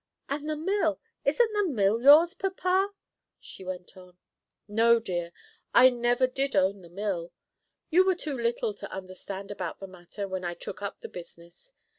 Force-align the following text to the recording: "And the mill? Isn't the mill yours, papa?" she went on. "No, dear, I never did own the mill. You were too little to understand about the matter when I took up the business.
"And 0.27 0.49
the 0.49 0.55
mill? 0.55 0.99
Isn't 1.25 1.53
the 1.53 1.71
mill 1.71 2.01
yours, 2.01 2.33
papa?" 2.33 2.95
she 3.39 3.63
went 3.63 3.95
on. 3.95 4.17
"No, 4.67 4.99
dear, 4.99 5.31
I 5.75 5.91
never 5.91 6.25
did 6.25 6.55
own 6.55 6.81
the 6.81 6.89
mill. 6.89 7.31
You 7.91 8.03
were 8.03 8.15
too 8.15 8.35
little 8.35 8.73
to 8.73 8.91
understand 8.91 9.51
about 9.51 9.79
the 9.79 9.85
matter 9.85 10.27
when 10.27 10.43
I 10.43 10.55
took 10.55 10.81
up 10.81 11.01
the 11.01 11.07
business. 11.07 11.73